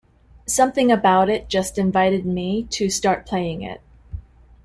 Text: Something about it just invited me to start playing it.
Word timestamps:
Something 0.47 0.91
about 0.91 1.29
it 1.29 1.47
just 1.47 1.77
invited 1.77 2.25
me 2.25 2.63
to 2.71 2.89
start 2.89 3.23
playing 3.27 3.61
it. 3.61 3.81